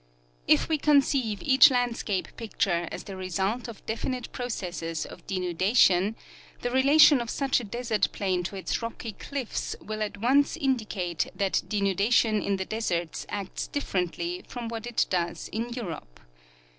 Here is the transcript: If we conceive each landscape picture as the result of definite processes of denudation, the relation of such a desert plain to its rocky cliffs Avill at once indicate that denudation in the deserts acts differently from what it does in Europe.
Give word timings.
If 0.47 0.67
we 0.67 0.79
conceive 0.79 1.43
each 1.43 1.69
landscape 1.69 2.35
picture 2.35 2.87
as 2.91 3.03
the 3.03 3.15
result 3.15 3.67
of 3.67 3.85
definite 3.85 4.31
processes 4.31 5.05
of 5.05 5.27
denudation, 5.27 6.15
the 6.61 6.71
relation 6.71 7.21
of 7.21 7.29
such 7.29 7.59
a 7.59 7.63
desert 7.63 8.07
plain 8.11 8.41
to 8.45 8.55
its 8.55 8.81
rocky 8.81 9.11
cliffs 9.11 9.75
Avill 9.79 10.01
at 10.01 10.17
once 10.17 10.57
indicate 10.57 11.27
that 11.35 11.61
denudation 11.67 12.41
in 12.43 12.57
the 12.57 12.65
deserts 12.65 13.27
acts 13.29 13.67
differently 13.67 14.43
from 14.47 14.69
what 14.69 14.87
it 14.87 15.05
does 15.11 15.49
in 15.49 15.69
Europe. 15.69 16.19